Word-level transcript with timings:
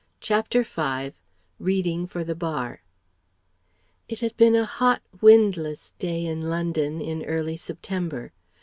CHAPTER 0.19 0.63
V 0.63 1.13
READING 1.59 2.07
FOR 2.07 2.23
THE 2.23 2.33
BAR 2.33 2.81
It 4.09 4.21
had 4.21 4.35
been 4.35 4.55
a 4.55 4.65
hot, 4.65 5.03
windless 5.21 5.93
day 5.99 6.25
in 6.25 6.49
London, 6.49 7.01
in 7.01 7.23
early 7.25 7.55
September. 7.55 8.33